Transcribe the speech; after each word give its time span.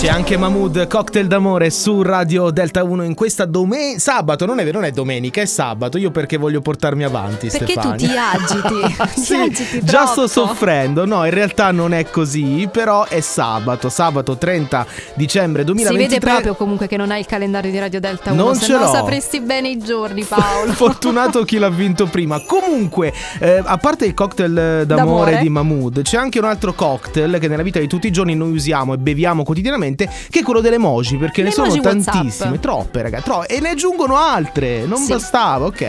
C'è 0.00 0.08
anche 0.08 0.38
Mahmood, 0.38 0.86
cocktail 0.86 1.26
d'amore 1.26 1.68
su 1.68 2.00
Radio 2.00 2.48
Delta 2.48 2.82
1 2.82 3.02
in 3.02 3.12
questa 3.12 3.44
domenica. 3.44 3.98
Sabato, 3.98 4.46
non 4.46 4.58
è 4.58 4.64
vero, 4.64 4.78
non 4.78 4.88
è 4.88 4.92
domenica, 4.92 5.42
è 5.42 5.44
sabato. 5.44 5.98
Io 5.98 6.10
perché 6.10 6.38
voglio 6.38 6.62
portarmi 6.62 7.04
avanti, 7.04 7.48
Perché 7.48 7.72
Stefania. 7.72 7.92
tu 7.92 8.06
ti 8.06 8.16
agiti, 8.16 8.96
ti 9.14 9.20
Sì, 9.20 9.34
agiti 9.34 9.84
già 9.84 10.06
sto 10.06 10.26
soffrendo. 10.26 11.04
No, 11.04 11.26
in 11.26 11.30
realtà 11.32 11.70
non 11.70 11.92
è 11.92 12.08
così, 12.08 12.66
però 12.72 13.04
è 13.08 13.20
sabato, 13.20 13.90
sabato 13.90 14.38
30 14.38 14.86
dicembre 15.16 15.60
Si 15.60 15.66
2023. 15.66 16.08
vede 16.08 16.18
proprio 16.32 16.54
comunque 16.54 16.86
che 16.86 16.96
non 16.96 17.10
hai 17.10 17.20
il 17.20 17.26
calendario 17.26 17.70
di 17.70 17.78
Radio 17.78 18.00
Delta 18.00 18.32
1, 18.32 18.42
Non 18.42 18.54
se 18.54 18.64
ce 18.64 18.72
no 18.72 18.78
l'ho. 18.78 18.86
sapresti 18.92 19.40
bene 19.40 19.68
i 19.68 19.76
giorni 19.76 20.24
Paolo. 20.24 20.72
Fortunato 20.80 21.44
chi 21.44 21.58
l'ha 21.58 21.68
vinto 21.68 22.06
prima. 22.06 22.40
Comunque, 22.46 23.12
eh, 23.38 23.60
a 23.62 23.76
parte 23.76 24.06
il 24.06 24.14
cocktail 24.14 24.50
d'amore, 24.54 24.84
D'amore. 24.86 25.38
di 25.40 25.48
Mahmood, 25.50 26.00
c'è 26.00 26.16
anche 26.16 26.38
un 26.38 26.46
altro 26.46 26.72
cocktail 26.72 27.36
che 27.38 27.48
nella 27.48 27.62
vita 27.62 27.78
di 27.78 27.86
tutti 27.86 28.06
i 28.06 28.10
giorni 28.10 28.34
noi 28.34 28.52
usiamo 28.52 28.94
e 28.94 28.96
beviamo 28.96 29.42
quotidianamente, 29.42 29.88
che 29.96 30.40
è 30.40 30.42
quello 30.42 30.60
delle 30.60 30.76
emoji, 30.76 31.16
perché 31.16 31.42
Le 31.42 31.48
ne 31.48 31.54
sono 31.54 31.66
emoji 31.66 31.80
WhatsApp. 31.86 32.14
tantissime, 32.14 32.60
troppe, 32.60 33.02
ragazzi, 33.02 33.24
tro- 33.24 33.46
e 33.48 33.60
ne 33.60 33.70
aggiungono 33.70 34.16
altre. 34.16 34.86
Non 34.86 34.98
Sì. 34.98 35.08
bastava, 35.12 35.66
ok? 35.66 35.82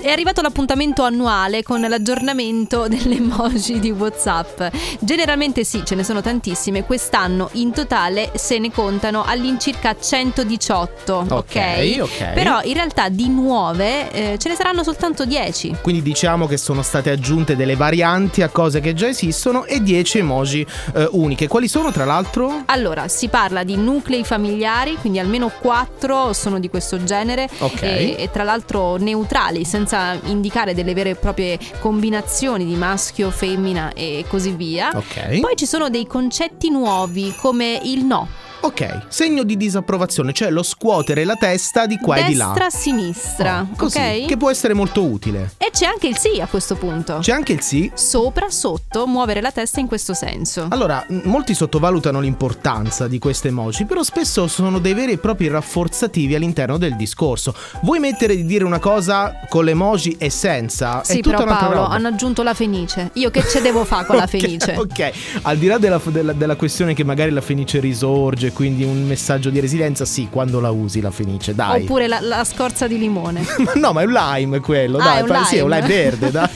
È 0.00 0.08
arrivato 0.10 0.40
l'appuntamento 0.42 1.02
annuale 1.02 1.62
con 1.62 1.80
l'aggiornamento 1.80 2.86
delle 2.88 3.16
emoji 3.16 3.78
di 3.80 3.90
WhatsApp. 3.90 4.62
Generalmente 5.00 5.64
sì, 5.64 5.82
ce 5.84 5.94
ne 5.94 6.04
sono 6.04 6.20
tantissime. 6.20 6.84
Quest'anno 6.84 7.48
in 7.52 7.72
totale 7.72 8.30
se 8.34 8.58
ne 8.58 8.70
contano 8.70 9.24
all'incirca 9.24 9.94
118. 9.98 11.26
Ok, 11.28 11.96
ok. 12.00 12.32
Però 12.34 12.60
in 12.62 12.74
realtà 12.74 13.08
di 13.08 13.28
nuove 13.28 14.10
eh, 14.10 14.38
ce 14.38 14.48
ne 14.48 14.54
saranno 14.54 14.82
soltanto 14.82 15.24
10. 15.24 15.76
Quindi 15.82 16.02
diciamo 16.02 16.46
che 16.46 16.56
sono 16.56 16.82
state 16.82 17.10
aggiunte 17.10 17.56
delle 17.56 17.76
varianti 17.76 18.42
a 18.42 18.48
cose 18.48 18.80
che 18.80 18.94
già 18.94 19.08
esistono 19.08 19.64
e 19.64 19.82
10 19.82 20.18
emoji 20.18 20.66
eh, 20.94 21.08
uniche. 21.12 21.46
Quali 21.48 21.68
sono 21.68 21.90
tra 21.92 22.04
l'altro? 22.04 22.62
Allora, 22.66 23.08
si 23.08 23.28
parla 23.28 23.47
di 23.64 23.76
nuclei 23.76 24.24
familiari, 24.24 24.96
quindi 24.96 25.18
almeno 25.18 25.50
4 25.60 26.32
sono 26.32 26.58
di 26.58 26.68
questo 26.68 27.02
genere 27.04 27.48
Ok. 27.58 27.82
e, 27.82 28.16
e 28.18 28.30
tra 28.30 28.42
l'altro 28.44 28.96
neutrali, 28.96 29.64
senza 29.64 30.18
indicare 30.24 30.74
delle 30.74 30.94
vere 30.94 31.10
e 31.10 31.14
proprie 31.14 31.58
combinazioni 31.80 32.64
di 32.64 32.74
maschio, 32.74 33.30
femmina 33.30 33.92
e 33.94 34.24
così 34.28 34.52
via. 34.52 34.90
Ok. 34.94 35.40
Poi 35.40 35.56
ci 35.56 35.66
sono 35.66 35.88
dei 35.90 36.06
concetti 36.06 36.70
nuovi 36.70 37.34
come 37.36 37.80
il 37.84 38.04
no, 38.04 38.28
Ok, 38.68 39.06
segno 39.08 39.44
di 39.44 39.56
disapprovazione, 39.56 40.34
cioè 40.34 40.50
lo 40.50 40.62
scuotere 40.62 41.24
la 41.24 41.36
testa 41.36 41.86
di 41.86 41.96
qua 41.96 42.16
e 42.16 42.24
di 42.24 42.34
là. 42.34 42.52
destra-sinistra, 42.54 43.66
Oh, 43.78 43.84
ok? 43.86 44.26
Che 44.26 44.36
può 44.36 44.50
essere 44.50 44.74
molto 44.74 45.04
utile. 45.04 45.52
E 45.56 45.70
c'è 45.72 45.86
anche 45.86 46.06
il 46.06 46.18
sì 46.18 46.38
a 46.38 46.46
questo 46.46 46.76
punto. 46.76 47.16
C'è 47.22 47.32
anche 47.32 47.54
il 47.54 47.62
sì. 47.62 47.90
Sopra, 47.94 48.50
sotto, 48.50 49.06
muovere 49.06 49.40
la 49.40 49.50
testa 49.52 49.80
in 49.80 49.86
questo 49.86 50.12
senso. 50.12 50.66
Allora, 50.68 51.02
molti 51.24 51.54
sottovalutano 51.54 52.20
l'importanza 52.20 53.08
di 53.08 53.18
queste 53.18 53.48
emoji, 53.48 53.86
però 53.86 54.02
spesso 54.02 54.46
sono 54.46 54.78
dei 54.80 54.92
veri 54.92 55.12
e 55.12 55.18
propri 55.18 55.48
rafforzativi 55.48 56.34
all'interno 56.34 56.76
del 56.76 56.94
discorso. 56.94 57.54
Vuoi 57.82 58.00
mettere 58.00 58.36
di 58.36 58.44
dire 58.44 58.64
una 58.64 58.80
cosa 58.80 59.40
con 59.48 59.64
le 59.64 59.70
emoji 59.70 60.16
e 60.18 60.28
senza? 60.28 61.02
Sì, 61.04 61.18
è 61.18 61.20
tutta 61.22 61.38
però 61.38 61.56
Paolo 61.56 61.74
roba. 61.74 61.88
hanno 61.88 62.08
aggiunto 62.08 62.42
la 62.42 62.52
fenice. 62.52 63.10
Io 63.14 63.30
che 63.30 63.42
ce 63.48 63.62
devo 63.62 63.86
fare 63.86 64.04
con 64.04 64.16
la 64.16 64.26
fenice? 64.28 64.74
Ok, 64.76 65.10
al 65.42 65.56
di 65.56 65.66
là 65.68 65.78
della, 65.78 65.98
della- 66.04 66.32
della 66.34 66.56
questione 66.56 66.92
che 66.92 67.02
magari 67.02 67.30
la 67.30 67.40
fenice 67.40 67.80
risorge, 67.80 68.52
quindi 68.58 68.82
un 68.82 69.06
messaggio 69.06 69.50
di 69.50 69.60
resilienza, 69.60 70.04
sì, 70.04 70.26
quando 70.28 70.58
la 70.58 70.72
usi 70.72 71.00
la 71.00 71.12
fenice, 71.12 71.54
dai. 71.54 71.82
Oppure 71.84 72.08
la, 72.08 72.18
la 72.20 72.42
scorza 72.42 72.88
di 72.88 72.98
limone. 72.98 73.46
No, 73.76 73.92
ma 73.92 74.02
è 74.02 74.04
un 74.04 74.12
lime 74.12 74.58
quello, 74.58 74.98
Ah, 74.98 75.04
dai, 75.04 75.18
è 75.18 75.20
un 75.20 75.28
fa- 75.28 75.44
sì, 75.44 75.56
è 75.58 75.60
un 75.60 75.70
lime. 75.70 75.82
lime 75.86 75.94
verde, 75.94 76.30
dai. 76.32 76.48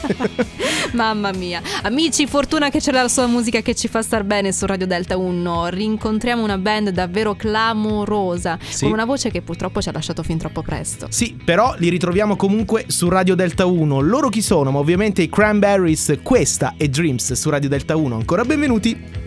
Mamma 0.95 1.31
mia. 1.31 1.63
Amici, 1.83 2.27
fortuna 2.27 2.71
che 2.71 2.81
c'è 2.81 2.91
la 2.91 3.07
sua 3.07 3.29
musica 3.29 3.61
che 3.61 3.77
ci 3.77 3.87
fa 3.87 4.03
star 4.03 4.25
bene 4.25 4.51
su 4.51 4.67
Radio 4.67 4.89
Delta 4.89 5.17
1. 5.17 5.69
Rincontriamo 5.69 6.43
una 6.43 6.59
band 6.59 6.89
davvero 6.91 7.37
clamorosa, 7.37 8.59
Sì. 8.61 8.83
con 8.85 8.93
una 8.95 9.05
voce 9.05 9.31
che 9.31 9.41
purtroppo 9.41 9.81
ci 9.81 9.89
ha 9.89 9.93
lasciato 9.93 10.25
fin 10.25 10.39
troppo 10.39 10.63
presto. 10.63 11.07
Sì, 11.09 11.37
però 11.45 11.77
li 11.79 11.89
ritroviamo 11.89 12.35
comunque 12.35 12.87
su 12.89 13.09
Radio 13.09 13.37
Delta 13.37 13.65
1. 13.65 14.01
Loro 14.01 14.29
chi 14.29 14.43
sono? 14.43 14.73
Ma 14.73 14.81
ovviamente 14.81 15.23
i 15.23 15.29
Cranberries, 15.29 16.19
questa 16.25 16.75
è 16.77 16.89
Dreams 16.89 17.35
su 17.35 17.49
Radio 17.49 17.69
Delta 17.69 17.95
1. 17.95 18.17
Ancora 18.17 18.43
benvenuti. 18.45 19.22